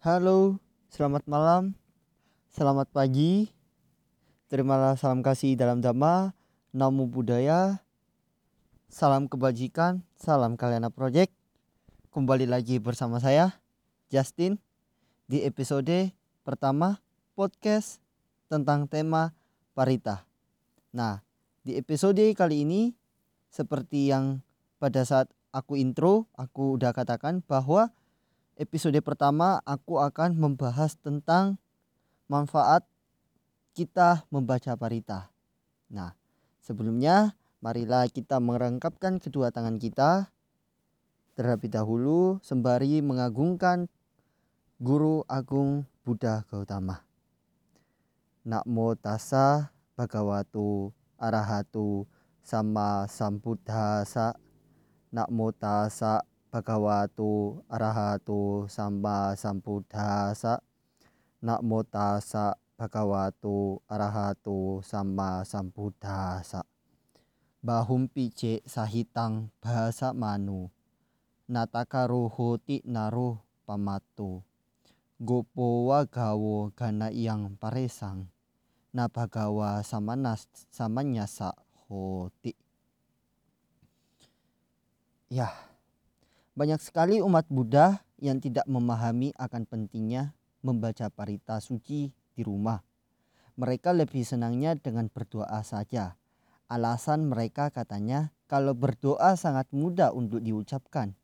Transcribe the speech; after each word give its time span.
Halo, 0.00 0.56
selamat 0.88 1.28
malam, 1.28 1.76
selamat 2.56 2.88
pagi. 2.88 3.52
Terimalah 4.48 4.96
salam 4.96 5.20
kasih 5.20 5.60
dalam 5.60 5.84
dhamma, 5.84 6.32
namo 6.72 7.04
budaya, 7.04 7.84
salam 8.88 9.28
kebajikan, 9.28 10.00
salam 10.16 10.56
Kaliana 10.56 10.88
Project. 10.88 11.36
Kembali 12.16 12.48
lagi 12.48 12.80
bersama 12.80 13.20
saya, 13.20 13.60
Justin, 14.08 14.56
di 15.28 15.44
episode 15.44 16.16
pertama 16.48 17.04
podcast 17.36 18.00
tentang 18.48 18.88
tema 18.88 19.36
parita. 19.76 20.24
Nah, 20.96 21.20
di 21.60 21.76
episode 21.76 22.24
kali 22.32 22.64
ini, 22.64 22.96
seperti 23.52 24.08
yang 24.08 24.40
pada 24.80 25.04
saat 25.04 25.28
aku 25.52 25.76
intro, 25.76 26.24
aku 26.40 26.80
udah 26.80 26.96
katakan 26.96 27.44
bahwa 27.44 27.92
episode 28.60 29.00
pertama 29.00 29.64
aku 29.64 29.96
akan 29.96 30.36
membahas 30.36 30.92
tentang 31.00 31.56
manfaat 32.28 32.84
kita 33.72 34.28
membaca 34.28 34.76
parita. 34.76 35.32
Nah, 35.88 36.12
sebelumnya 36.60 37.32
marilah 37.64 38.04
kita 38.12 38.36
merangkapkan 38.36 39.16
kedua 39.16 39.48
tangan 39.48 39.80
kita 39.80 40.28
terlebih 41.32 41.72
dahulu 41.72 42.36
sembari 42.44 43.00
mengagungkan 43.00 43.88
Guru 44.76 45.24
Agung 45.24 45.88
Buddha 46.04 46.44
Gautama. 46.52 47.00
Namo 48.44 48.92
tassa 48.92 49.72
bhagavato 49.96 50.92
arahatu 51.16 52.04
sama 52.44 53.08
sambuddhasa. 53.08 54.36
Namo 55.08 55.48
tassa 55.56 56.20
Bhagavato 56.50 57.62
Arahato 57.70 58.66
Samba 58.66 59.38
Sambuddhasa 59.38 60.58
Namo 61.46 61.86
Tassa 61.86 62.58
Bhagavato 62.74 63.86
Arahato 63.86 64.82
Samba 64.82 65.46
Sambuddhasa 65.46 66.66
Bahum 67.62 68.10
pice 68.10 68.64
sahitang 68.66 69.52
bahasa 69.62 70.10
manu. 70.10 70.74
Natakaru 71.46 72.26
hoti 72.26 72.82
naruh 72.82 73.38
pamato 73.62 74.42
Gopo 75.22 75.86
wagawo 75.86 76.74
gana 76.74 77.14
yang 77.14 77.54
paresang. 77.60 78.26
Na 78.90 79.06
bhagawa 79.06 79.86
samanas 79.86 80.50
samanyasa 80.74 81.54
hoti 81.86 82.58
Ya, 85.30 85.69
banyak 86.54 86.80
sekali 86.82 87.22
umat 87.22 87.46
Buddha 87.46 88.02
yang 88.20 88.42
tidak 88.42 88.66
memahami 88.66 89.32
akan 89.38 89.64
pentingnya 89.64 90.34
membaca 90.60 91.08
parita 91.08 91.62
suci 91.62 92.10
di 92.10 92.42
rumah. 92.44 92.82
Mereka 93.56 93.92
lebih 93.92 94.24
senangnya 94.24 94.76
dengan 94.76 95.08
berdoa 95.12 95.60
saja. 95.64 96.16
Alasan 96.70 97.26
mereka 97.26 97.68
katanya 97.68 98.30
kalau 98.46 98.74
berdoa 98.74 99.34
sangat 99.34 99.66
mudah 99.74 100.14
untuk 100.14 100.40
diucapkan, 100.42 101.14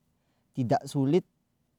tidak 0.55 0.83
sulit 0.87 1.23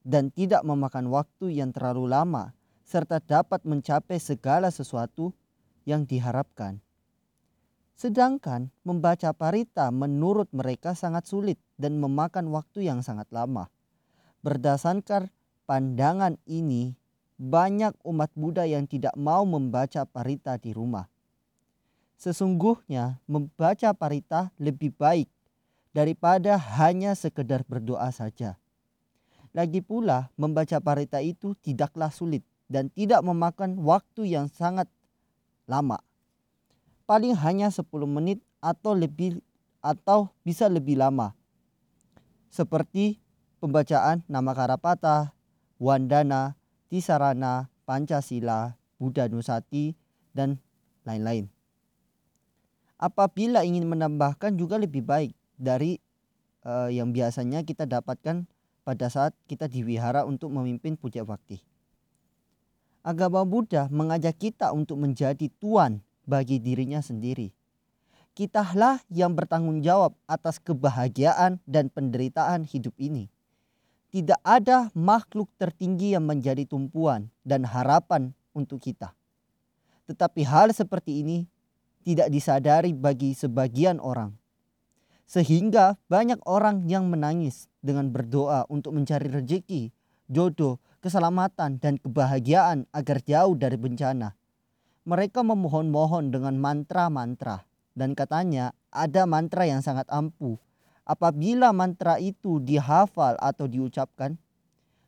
dan 0.04 0.32
tidak 0.32 0.64
memakan 0.64 1.12
waktu 1.12 1.52
yang 1.52 1.72
terlalu 1.72 2.08
lama 2.08 2.56
serta 2.88 3.20
dapat 3.20 3.60
mencapai 3.68 4.16
segala 4.16 4.72
sesuatu 4.72 5.36
yang 5.84 6.08
diharapkan. 6.08 6.80
Sedangkan 7.98 8.70
membaca 8.86 9.34
parita 9.34 9.90
menurut 9.90 10.46
mereka 10.54 10.94
sangat 10.94 11.26
sulit 11.26 11.58
dan 11.74 11.98
memakan 11.98 12.46
waktu 12.54 12.86
yang 12.86 13.02
sangat 13.02 13.26
lama. 13.34 13.66
Berdasarkan 14.46 15.34
pandangan 15.66 16.38
ini, 16.46 16.94
banyak 17.42 17.98
umat 18.06 18.30
Buddha 18.38 18.70
yang 18.70 18.86
tidak 18.86 19.18
mau 19.18 19.42
membaca 19.42 20.06
parita 20.06 20.54
di 20.62 20.70
rumah. 20.70 21.10
Sesungguhnya 22.14 23.18
membaca 23.26 23.90
parita 23.98 24.54
lebih 24.62 24.94
baik 24.94 25.26
daripada 25.90 26.54
hanya 26.78 27.18
sekedar 27.18 27.66
berdoa 27.66 28.14
saja. 28.14 28.62
Lagi 29.50 29.82
pula 29.82 30.30
membaca 30.38 30.78
parita 30.78 31.18
itu 31.18 31.58
tidaklah 31.66 32.14
sulit 32.14 32.46
dan 32.70 32.94
tidak 32.94 33.26
memakan 33.26 33.74
waktu 33.82 34.38
yang 34.38 34.46
sangat 34.46 34.86
lama 35.66 35.98
paling 37.08 37.32
hanya 37.40 37.72
10 37.72 37.88
menit 38.04 38.44
atau 38.60 38.92
lebih 38.92 39.40
atau 39.80 40.28
bisa 40.44 40.68
lebih 40.68 41.00
lama. 41.00 41.32
Seperti 42.52 43.16
pembacaan 43.64 44.20
nama 44.28 44.52
Karapata, 44.52 45.32
Wandana, 45.80 46.52
Tisarana, 46.92 47.72
Pancasila, 47.88 48.76
Buddha 49.00 49.24
Nusati, 49.32 49.96
dan 50.36 50.60
lain-lain. 51.08 51.48
Apabila 53.00 53.64
ingin 53.64 53.88
menambahkan 53.88 54.58
juga 54.58 54.76
lebih 54.76 55.06
baik 55.06 55.32
dari 55.56 55.96
uh, 56.66 56.92
yang 56.92 57.14
biasanya 57.14 57.64
kita 57.64 57.88
dapatkan 57.88 58.44
pada 58.82 59.06
saat 59.08 59.32
kita 59.46 59.70
diwihara 59.70 60.28
untuk 60.28 60.50
memimpin 60.52 60.98
puja 60.98 61.22
bakti. 61.22 61.62
Agama 63.06 63.46
Buddha 63.46 63.86
mengajak 63.88 64.36
kita 64.36 64.74
untuk 64.74 64.98
menjadi 64.98 65.46
tuan 65.62 66.02
bagi 66.28 66.60
dirinya 66.60 67.00
sendiri. 67.00 67.48
Kitalah 68.36 69.02
yang 69.10 69.32
bertanggung 69.32 69.80
jawab 69.80 70.14
atas 70.28 70.60
kebahagiaan 70.60 71.58
dan 71.64 71.88
penderitaan 71.90 72.68
hidup 72.68 72.94
ini. 73.00 73.32
Tidak 74.12 74.38
ada 74.46 74.92
makhluk 74.94 75.50
tertinggi 75.58 76.14
yang 76.14 76.28
menjadi 76.28 76.62
tumpuan 76.68 77.32
dan 77.42 77.66
harapan 77.66 78.30
untuk 78.54 78.78
kita. 78.78 79.16
Tetapi 80.06 80.46
hal 80.46 80.70
seperti 80.70 81.26
ini 81.26 81.38
tidak 82.06 82.30
disadari 82.30 82.94
bagi 82.94 83.34
sebagian 83.34 83.98
orang. 83.98 84.32
Sehingga 85.28 86.00
banyak 86.08 86.40
orang 86.48 86.88
yang 86.88 87.10
menangis 87.10 87.68
dengan 87.84 88.08
berdoa 88.08 88.64
untuk 88.72 88.96
mencari 88.96 89.28
rezeki, 89.28 89.92
jodoh, 90.30 90.80
keselamatan, 91.04 91.76
dan 91.82 92.00
kebahagiaan 92.00 92.88
agar 92.96 93.20
jauh 93.20 93.52
dari 93.58 93.76
bencana 93.76 94.37
mereka 95.08 95.40
memohon-mohon 95.40 96.28
dengan 96.28 96.60
mantra-mantra 96.60 97.64
dan 97.96 98.12
katanya 98.12 98.76
ada 98.92 99.24
mantra 99.24 99.64
yang 99.64 99.80
sangat 99.80 100.04
ampuh. 100.12 100.60
Apabila 101.08 101.72
mantra 101.72 102.20
itu 102.20 102.60
dihafal 102.60 103.40
atau 103.40 103.64
diucapkan, 103.64 104.36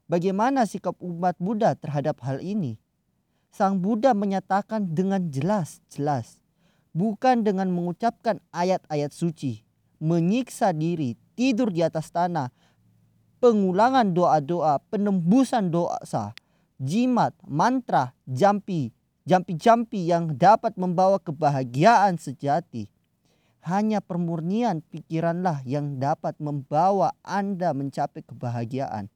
bagaimana 0.08 0.64
sikap 0.64 0.96
umat 1.04 1.36
Buddha 1.36 1.76
terhadap 1.76 2.16
hal 2.24 2.40
ini? 2.40 2.80
Sang 3.52 3.76
Buddha 3.76 4.16
menyatakan 4.16 4.88
dengan 4.88 5.28
jelas-jelas, 5.28 6.40
bukan 6.96 7.44
dengan 7.44 7.68
mengucapkan 7.68 8.40
ayat-ayat 8.56 9.12
suci, 9.12 9.60
menyiksa 10.00 10.72
diri, 10.72 11.20
tidur 11.36 11.68
di 11.68 11.84
atas 11.84 12.08
tanah, 12.08 12.48
pengulangan 13.44 14.16
doa-doa, 14.16 14.80
penembusan 14.88 15.68
doa, 15.68 16.00
jimat, 16.80 17.36
mantra, 17.44 18.16
jampi, 18.24 18.96
jampi-jampi 19.28 20.08
yang 20.08 20.36
dapat 20.36 20.76
membawa 20.80 21.20
kebahagiaan 21.20 22.16
sejati. 22.16 22.88
Hanya 23.60 24.00
permurnian 24.00 24.80
pikiranlah 24.80 25.60
yang 25.68 26.00
dapat 26.00 26.40
membawa 26.40 27.12
Anda 27.20 27.76
mencapai 27.76 28.24
kebahagiaan. 28.24 29.12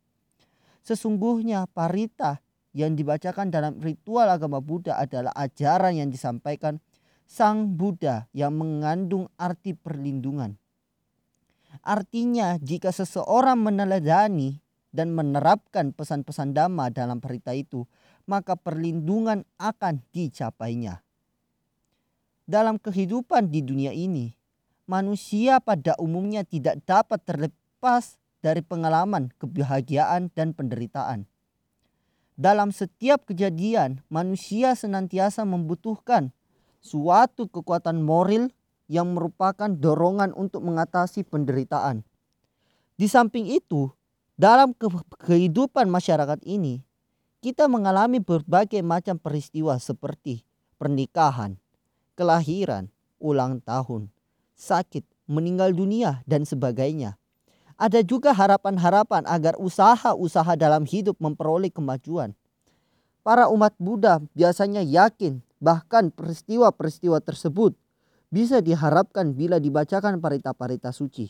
Sesungguhnya 0.84 1.64
parita 1.72 2.44
yang 2.76 2.92
dibacakan 2.92 3.48
dalam 3.48 3.80
ritual 3.80 4.28
agama 4.28 4.60
Buddha 4.60 5.00
adalah 5.00 5.32
ajaran 5.32 5.96
yang 5.96 6.12
disampaikan 6.12 6.76
Sang 7.24 7.72
Buddha 7.80 8.28
yang 8.36 8.52
mengandung 8.52 9.32
arti 9.40 9.72
perlindungan. 9.72 10.60
Artinya 11.80 12.60
jika 12.60 12.92
seseorang 12.92 13.64
meneladani 13.64 14.60
dan 14.92 15.10
menerapkan 15.10 15.90
pesan-pesan 15.96 16.52
dhamma 16.52 16.92
dalam 16.92 17.18
parita 17.18 17.56
itu, 17.56 17.88
maka 18.24 18.56
perlindungan 18.56 19.44
akan 19.60 20.00
dicapainya. 20.12 21.04
Dalam 22.44 22.76
kehidupan 22.76 23.48
di 23.48 23.64
dunia 23.64 23.92
ini, 23.96 24.36
manusia 24.84 25.60
pada 25.64 25.96
umumnya 25.96 26.44
tidak 26.44 26.80
dapat 26.84 27.20
terlepas 27.24 28.20
dari 28.44 28.60
pengalaman 28.60 29.32
kebahagiaan 29.40 30.28
dan 30.36 30.52
penderitaan. 30.52 31.24
Dalam 32.36 32.74
setiap 32.74 33.24
kejadian, 33.24 34.04
manusia 34.10 34.76
senantiasa 34.76 35.46
membutuhkan 35.48 36.34
suatu 36.84 37.48
kekuatan 37.48 38.04
moral 38.04 38.52
yang 38.90 39.16
merupakan 39.16 39.72
dorongan 39.72 40.36
untuk 40.36 40.60
mengatasi 40.60 41.24
penderitaan. 41.24 42.04
Di 43.00 43.08
samping 43.08 43.48
itu, 43.48 43.88
dalam 44.36 44.76
kehidupan 45.24 45.88
masyarakat 45.88 46.42
ini, 46.44 46.84
kita 47.44 47.68
mengalami 47.68 48.24
berbagai 48.24 48.80
macam 48.80 49.20
peristiwa 49.20 49.76
seperti 49.76 50.40
pernikahan, 50.80 51.60
kelahiran, 52.16 52.88
ulang 53.20 53.60
tahun, 53.60 54.08
sakit, 54.56 55.04
meninggal 55.28 55.76
dunia, 55.76 56.24
dan 56.24 56.48
sebagainya. 56.48 57.20
Ada 57.76 58.00
juga 58.00 58.32
harapan-harapan 58.32 59.28
agar 59.28 59.60
usaha-usaha 59.60 60.56
dalam 60.56 60.88
hidup 60.88 61.20
memperoleh 61.20 61.68
kemajuan. 61.68 62.32
Para 63.20 63.52
umat 63.52 63.76
Buddha 63.76 64.24
biasanya 64.32 64.80
yakin 64.80 65.44
bahkan 65.60 66.08
peristiwa-peristiwa 66.16 67.20
tersebut 67.20 67.76
bisa 68.32 68.64
diharapkan 68.64 69.36
bila 69.36 69.60
dibacakan 69.60 70.16
parita-parita 70.16 70.96
suci. 70.96 71.28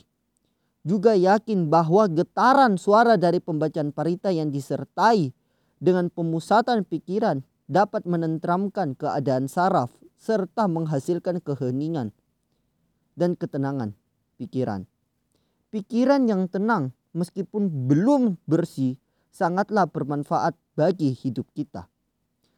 Juga 0.79 1.11
yakin 1.11 1.67
bahwa 1.67 2.07
getaran 2.07 2.79
suara 2.79 3.19
dari 3.19 3.43
pembacaan 3.43 3.91
parita 3.91 4.31
yang 4.31 4.47
disertai 4.47 5.43
dengan 5.85 6.09
pemusatan 6.09 6.81
pikiran 6.81 7.45
dapat 7.69 8.09
menentramkan 8.09 8.97
keadaan 8.97 9.45
saraf 9.45 9.93
serta 10.17 10.65
menghasilkan 10.65 11.37
keheningan 11.45 12.09
dan 13.13 13.37
ketenangan 13.37 13.93
pikiran. 14.41 14.89
Pikiran 15.69 16.25
yang 16.25 16.49
tenang 16.49 16.89
meskipun 17.13 17.69
belum 17.85 18.41
bersih 18.49 18.97
sangatlah 19.29 19.85
bermanfaat 19.85 20.57
bagi 20.73 21.13
hidup 21.13 21.45
kita. 21.53 21.85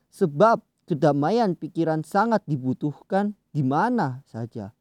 Sebab 0.08 0.64
kedamaian 0.88 1.52
pikiran 1.60 2.08
sangat 2.08 2.48
dibutuhkan 2.48 3.36
di 3.52 3.68
mana 3.68 4.24
saja. 4.24 4.72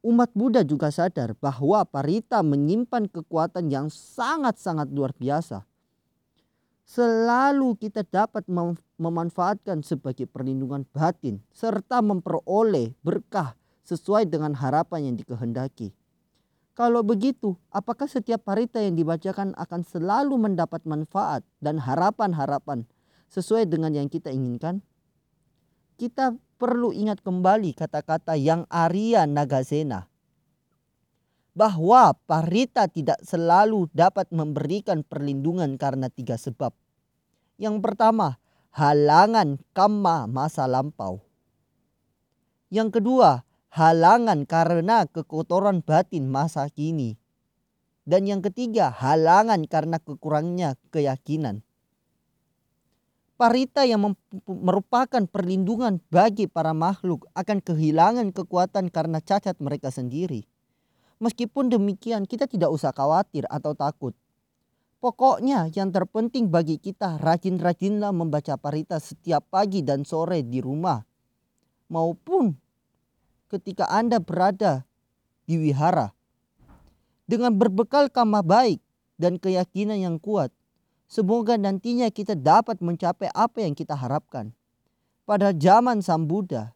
Umat 0.00 0.32
Buddha 0.32 0.64
juga 0.64 0.88
sadar 0.88 1.36
bahwa 1.36 1.84
parita 1.84 2.40
menyimpan 2.40 3.12
kekuatan 3.12 3.68
yang 3.68 3.92
sangat-sangat 3.92 4.88
luar 4.88 5.12
biasa. 5.12 5.67
Selalu 6.88 7.76
kita 7.76 8.00
dapat 8.00 8.48
mem 8.48 8.72
memanfaatkan 8.96 9.84
sebagai 9.84 10.24
perlindungan 10.24 10.88
batin 10.88 11.36
serta 11.52 12.00
memperoleh 12.00 12.96
berkah 13.04 13.52
sesuai 13.84 14.24
dengan 14.24 14.56
harapan 14.56 15.12
yang 15.12 15.16
dikehendaki. 15.20 15.92
Kalau 16.72 17.04
begitu, 17.04 17.60
apakah 17.68 18.08
setiap 18.08 18.40
parita 18.48 18.80
yang 18.80 18.96
dibacakan 18.96 19.52
akan 19.60 19.84
selalu 19.84 20.40
mendapat 20.40 20.80
manfaat 20.88 21.44
dan 21.60 21.76
harapan-harapan 21.76 22.88
sesuai 23.28 23.68
dengan 23.68 23.92
yang 23.92 24.08
kita 24.08 24.32
inginkan? 24.32 24.80
Kita 26.00 26.32
perlu 26.56 26.96
ingat 26.96 27.20
kembali 27.20 27.76
kata-kata 27.76 28.32
yang 28.40 28.64
Arya 28.72 29.28
Nagasena 29.28 30.08
bahwa 31.58 32.14
parita 32.30 32.86
tidak 32.86 33.18
selalu 33.26 33.90
dapat 33.90 34.30
memberikan 34.30 35.02
perlindungan 35.02 35.74
karena 35.74 36.06
tiga 36.06 36.38
sebab. 36.38 36.70
Yang 37.58 37.82
pertama, 37.82 38.38
halangan 38.70 39.58
kama 39.74 40.30
masa 40.30 40.70
lampau. 40.70 41.18
Yang 42.70 43.02
kedua, 43.02 43.42
halangan 43.74 44.46
karena 44.46 45.10
kekotoran 45.10 45.82
batin 45.82 46.30
masa 46.30 46.70
kini. 46.70 47.18
Dan 48.06 48.30
yang 48.30 48.38
ketiga, 48.38 48.94
halangan 48.94 49.66
karena 49.66 49.98
kekurangnya 49.98 50.78
keyakinan. 50.94 51.66
Parita 53.34 53.82
yang 53.82 54.14
merupakan 54.46 55.26
perlindungan 55.26 55.98
bagi 56.10 56.46
para 56.46 56.70
makhluk 56.70 57.26
akan 57.34 57.58
kehilangan 57.62 58.30
kekuatan 58.30 58.94
karena 58.94 59.18
cacat 59.18 59.58
mereka 59.58 59.90
sendiri. 59.90 60.46
Meskipun 61.18 61.66
demikian, 61.66 62.24
kita 62.24 62.46
tidak 62.46 62.70
usah 62.70 62.94
khawatir 62.94 63.42
atau 63.50 63.74
takut. 63.74 64.14
Pokoknya 64.98 65.70
yang 65.70 65.94
terpenting 65.94 66.50
bagi 66.50 66.78
kita 66.78 67.22
rajin-rajinlah 67.22 68.10
membaca 68.10 68.58
parita 68.58 68.98
setiap 68.98 69.46
pagi 69.46 69.86
dan 69.86 70.02
sore 70.02 70.42
di 70.42 70.58
rumah 70.58 70.98
maupun 71.86 72.50
ketika 73.46 73.86
Anda 73.88 74.18
berada 74.18 74.84
di 75.48 75.56
wihara. 75.56 76.12
Dengan 77.28 77.54
berbekal 77.56 78.10
kama 78.10 78.42
baik 78.42 78.82
dan 79.20 79.38
keyakinan 79.38 80.02
yang 80.02 80.16
kuat, 80.18 80.52
semoga 81.08 81.54
nantinya 81.56 82.10
kita 82.10 82.36
dapat 82.36 82.82
mencapai 82.82 83.30
apa 83.32 83.64
yang 83.64 83.78
kita 83.78 83.94
harapkan. 83.94 84.50
Pada 85.28 85.52
zaman 85.52 86.00
Sang 86.00 86.24
Buddha, 86.24 86.72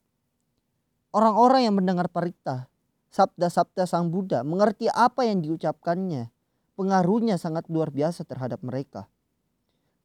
orang-orang 1.11 1.67
yang 1.67 1.75
mendengar 1.75 2.07
parita, 2.07 2.69
sabda-sabda 3.13 3.85
Sang 3.85 4.09
Buddha, 4.09 4.41
mengerti 4.41 4.89
apa 4.89 5.29
yang 5.29 5.45
diucapkannya, 5.45 6.33
pengaruhnya 6.75 7.37
sangat 7.37 7.69
luar 7.69 7.93
biasa 7.93 8.25
terhadap 8.25 8.65
mereka. 8.65 9.07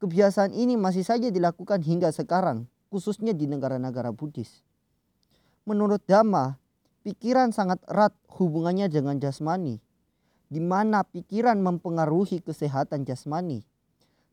Kebiasaan 0.03 0.53
ini 0.53 0.75
masih 0.75 1.07
saja 1.07 1.31
dilakukan 1.31 1.81
hingga 1.81 2.11
sekarang, 2.11 2.67
khususnya 2.91 3.31
di 3.31 3.47
negara-negara 3.47 4.11
Buddhis. 4.11 4.61
Menurut 5.63 6.03
Dhamma, 6.05 6.59
pikiran 7.01 7.55
sangat 7.55 7.81
erat 7.87 8.13
hubungannya 8.37 8.91
dengan 8.91 9.17
jasmani, 9.17 9.79
di 10.51 10.59
mana 10.61 11.01
pikiran 11.07 11.57
mempengaruhi 11.63 12.43
kesehatan 12.43 13.07
jasmani. 13.07 13.63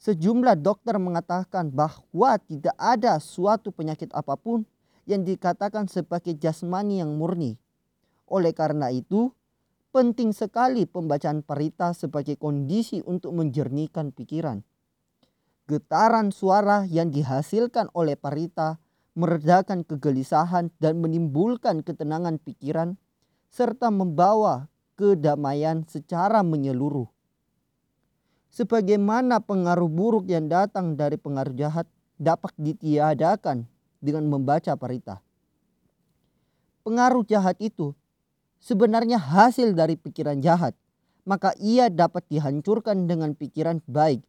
Sejumlah 0.03 0.59
dokter 0.61 0.99
mengatakan 1.01 1.73
bahwa 1.73 2.37
tidak 2.45 2.77
ada 2.77 3.17
suatu 3.23 3.73
penyakit 3.73 4.13
apa 4.13 4.37
pun 4.37 4.67
yang 5.09 5.25
dikatakan 5.25 5.89
sebagai 5.89 6.37
jasmani 6.37 7.01
yang 7.01 7.15
murni. 7.17 7.57
Oleh 8.29 8.57
karena 8.57 8.89
itu, 8.89 9.33
penting 9.95 10.35
sekali 10.35 10.89
pembacaan 10.89 11.45
parita 11.45 11.93
sebagai 11.95 12.35
kondisi 12.41 13.05
untuk 13.05 13.37
menjernihkan 13.37 14.11
pikiran. 14.11 14.65
Getaran 15.65 16.29
suara 16.29 16.85
yang 16.85 17.09
dihasilkan 17.09 17.89
oleh 17.97 18.19
parita 18.21 18.83
meredakan 19.15 19.87
kegelisahan 19.87 20.75
dan 20.83 20.99
menimbulkan 20.99 21.87
ketenangan 21.87 22.43
pikiran 22.43 22.99
serta 23.49 23.89
membawa 23.89 24.67
kedamaian 24.99 25.87
secara 25.87 26.43
menyeluruh. 26.43 27.07
Sebagaimana 28.51 29.43
pengaruh 29.43 29.91
buruk 29.91 30.27
yang 30.31 30.51
datang 30.51 30.99
dari 30.99 31.19
pengaruh 31.19 31.55
jahat 31.55 31.87
dapat 32.19 32.55
ditiadakan 32.59 33.67
dengan 33.99 34.27
membaca 34.31 34.75
parita. 34.79 35.23
Pengaruh 36.87 37.27
jahat 37.27 37.59
itu 37.59 37.97
sebenarnya 38.65 39.21
hasil 39.21 39.77
dari 39.77 40.01
pikiran 40.01 40.41
jahat, 40.41 40.73
maka 41.29 41.53
ia 41.61 41.93
dapat 41.93 42.25
dihancurkan 42.33 43.05
dengan 43.05 43.37
pikiran 43.37 43.85
baik. 43.85 44.25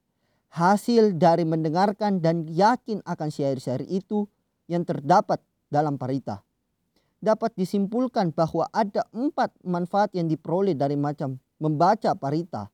Hasil 0.51 1.15
dari 1.15 1.47
mendengarkan 1.47 2.19
dan 2.19 2.47
yakin 2.47 2.99
akan 3.07 3.29
syair-syair 3.31 3.87
itu 3.87 4.27
yang 4.67 4.83
terdapat 4.83 5.39
dalam 5.71 5.95
parita. 5.95 6.43
Dapat 7.19 7.55
disimpulkan 7.55 8.35
bahwa 8.35 8.67
ada 8.71 9.07
empat 9.15 9.55
manfaat 9.63 10.11
yang 10.15 10.27
diperoleh 10.27 10.75
dari 10.75 10.95
macam 10.99 11.39
membaca 11.59 12.11
parita. 12.15 12.71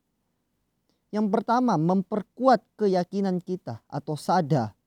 Yang 1.10 1.28
pertama, 1.34 1.78
memperkuat 1.78 2.62
keyakinan 2.78 3.42
kita 3.42 3.82
atau 3.90 4.14
sada. 4.14 4.78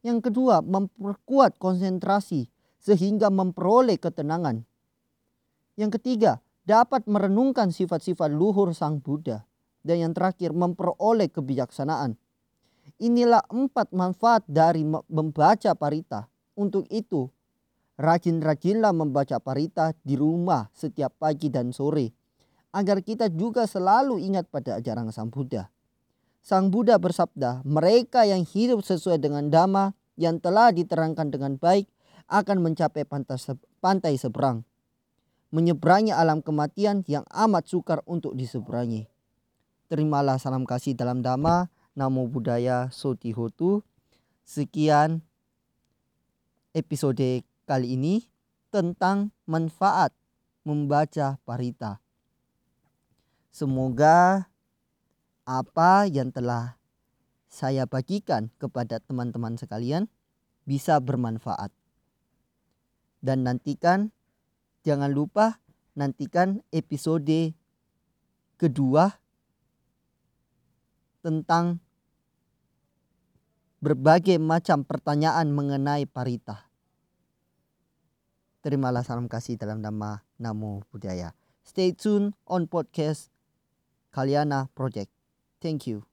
Yang 0.00 0.30
kedua, 0.30 0.62
memperkuat 0.62 1.58
konsentrasi 1.58 2.46
sehingga 2.80 3.28
memperoleh 3.28 4.00
ketenangan. 4.00 4.69
Yang 5.80 5.96
ketiga, 5.96 6.44
dapat 6.68 7.08
merenungkan 7.08 7.72
sifat-sifat 7.72 8.28
luhur 8.28 8.76
Sang 8.76 9.00
Buddha. 9.00 9.48
Dan 9.80 10.04
yang 10.04 10.12
terakhir, 10.12 10.52
memperoleh 10.52 11.32
kebijaksanaan. 11.32 12.20
Inilah 13.00 13.40
empat 13.48 13.96
manfaat 13.96 14.44
dari 14.44 14.84
membaca 14.84 15.72
parita. 15.72 16.28
Untuk 16.52 16.84
itu, 16.92 17.32
rajin-rajinlah 17.96 18.92
membaca 18.92 19.40
parita 19.40 19.96
di 20.04 20.20
rumah 20.20 20.68
setiap 20.76 21.16
pagi 21.16 21.48
dan 21.48 21.72
sore. 21.72 22.12
Agar 22.76 23.00
kita 23.00 23.32
juga 23.32 23.64
selalu 23.64 24.20
ingat 24.20 24.52
pada 24.52 24.76
ajaran 24.76 25.08
Sang 25.08 25.32
Buddha. 25.32 25.72
Sang 26.44 26.68
Buddha 26.68 27.00
bersabda, 27.00 27.64
mereka 27.64 28.28
yang 28.28 28.44
hidup 28.44 28.84
sesuai 28.84 29.16
dengan 29.16 29.48
dhamma 29.48 29.96
yang 30.20 30.36
telah 30.36 30.76
diterangkan 30.76 31.32
dengan 31.32 31.56
baik 31.56 31.88
akan 32.28 32.60
mencapai 32.60 33.08
pantai 33.80 34.20
seberang. 34.20 34.60
Menyeberangi 35.50 36.14
alam 36.14 36.42
kematian 36.46 37.02
yang 37.10 37.26
amat 37.26 37.66
sukar 37.66 38.06
untuk 38.06 38.38
diseberangi. 38.38 39.10
Terimalah 39.90 40.38
salam 40.38 40.62
kasih 40.62 40.94
dalam 40.94 41.26
dhamma. 41.26 41.66
Namo 41.98 42.30
Buddhaya 42.30 42.86
Sotihotu. 42.94 43.82
Sekian 44.46 45.26
episode 46.70 47.42
kali 47.66 47.98
ini 47.98 48.30
tentang 48.70 49.34
manfaat 49.50 50.14
membaca 50.62 51.42
parita. 51.42 51.98
Semoga 53.50 54.46
apa 55.42 56.06
yang 56.06 56.30
telah 56.30 56.78
saya 57.50 57.90
bagikan 57.90 58.54
kepada 58.62 59.02
teman-teman 59.02 59.58
sekalian 59.58 60.06
bisa 60.62 61.02
bermanfaat. 61.02 61.74
Dan 63.18 63.42
nantikan, 63.42 64.14
jangan 64.86 65.12
lupa 65.12 65.60
nantikan 65.94 66.64
episode 66.72 67.52
kedua 68.56 69.20
tentang 71.20 71.80
berbagai 73.80 74.36
macam 74.36 74.84
pertanyaan 74.84 75.48
mengenai 75.52 76.04
parita. 76.04 76.68
Terimalah 78.60 79.00
salam 79.00 79.24
kasih 79.24 79.56
dalam 79.56 79.80
nama 79.80 80.20
Namo 80.36 80.84
Buddhaya. 80.92 81.32
Stay 81.64 81.96
tune 81.96 82.36
on 82.44 82.68
podcast 82.68 83.32
Kaliana 84.12 84.68
Project. 84.76 85.08
Thank 85.64 85.88
you. 85.88 86.09